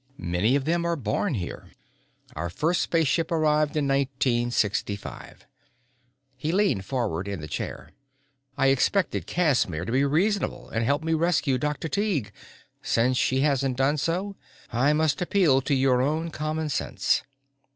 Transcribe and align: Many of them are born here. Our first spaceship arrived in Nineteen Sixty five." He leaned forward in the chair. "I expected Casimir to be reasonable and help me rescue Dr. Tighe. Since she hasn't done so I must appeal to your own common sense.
Many 0.17 0.55
of 0.55 0.65
them 0.65 0.83
are 0.83 0.95
born 0.95 1.35
here. 1.35 1.67
Our 2.35 2.49
first 2.49 2.81
spaceship 2.81 3.31
arrived 3.31 3.77
in 3.77 3.85
Nineteen 3.85 4.49
Sixty 4.49 4.95
five." 4.95 5.45
He 6.35 6.51
leaned 6.51 6.85
forward 6.85 7.27
in 7.27 7.39
the 7.39 7.47
chair. 7.47 7.91
"I 8.57 8.69
expected 8.69 9.27
Casimir 9.27 9.85
to 9.85 9.91
be 9.91 10.03
reasonable 10.03 10.67
and 10.69 10.83
help 10.83 11.03
me 11.03 11.13
rescue 11.13 11.59
Dr. 11.59 11.87
Tighe. 11.87 12.31
Since 12.81 13.17
she 13.17 13.41
hasn't 13.41 13.77
done 13.77 13.97
so 13.97 14.35
I 14.73 14.91
must 14.93 15.21
appeal 15.21 15.61
to 15.61 15.75
your 15.75 16.01
own 16.01 16.31
common 16.31 16.69
sense. 16.69 17.21